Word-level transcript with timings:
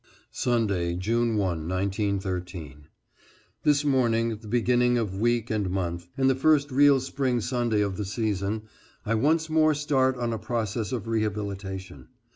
=, 0.15 0.31
Sunday, 0.31 0.95
June 0.95 1.35
1, 1.37 1.67
1913.= 1.67 2.85
This 3.61 3.85
morning, 3.85 4.35
the 4.37 4.47
beginning 4.47 4.97
of 4.97 5.19
week 5.19 5.51
and 5.51 5.69
month, 5.69 6.07
and 6.17 6.27
the 6.27 6.33
first 6.33 6.71
real 6.71 6.99
spring 6.99 7.39
Sunday 7.39 7.81
of 7.81 7.97
the 7.97 8.05
season, 8.05 8.63
I 9.05 9.13
once 9.13 9.47
more 9.47 9.75
start 9.75 10.17
on 10.17 10.33
a 10.33 10.39
process 10.39 10.91
of 10.91 11.07
rehabilitation. 11.07 12.07